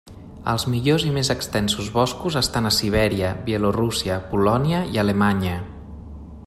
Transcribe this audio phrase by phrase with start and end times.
[0.51, 5.59] Els millors i més extensos boscos estan a Sibèria, Bielorússia, Polònia i Alemanya.